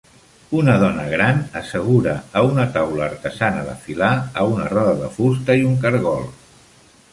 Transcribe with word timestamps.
Una 0.59 0.73
dona 0.83 1.03
gran 1.11 1.43
assegura 1.61 2.15
a 2.39 2.43
una 2.47 2.65
taula 2.79 3.05
artesana 3.09 3.67
de 3.69 3.77
filar 3.85 4.11
a 4.45 4.49
una 4.55 4.67
roda 4.75 4.97
de 5.05 5.13
fusta 5.19 5.61
i 5.63 5.71
un 5.75 5.81
cargol. 5.87 6.29